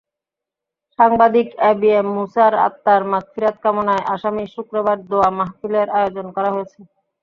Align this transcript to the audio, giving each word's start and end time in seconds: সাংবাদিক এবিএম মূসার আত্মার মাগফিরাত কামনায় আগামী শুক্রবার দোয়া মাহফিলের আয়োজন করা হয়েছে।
সাংবাদিক 0.99 1.47
এবিএম 1.69 2.07
মূসার 2.15 2.53
আত্মার 2.67 3.01
মাগফিরাত 3.11 3.55
কামনায় 3.63 4.03
আগামী 4.13 4.43
শুক্রবার 4.55 4.97
দোয়া 5.09 5.29
মাহফিলের 5.37 5.87
আয়োজন 5.97 6.27
করা 6.35 6.49
হয়েছে। 6.55 6.79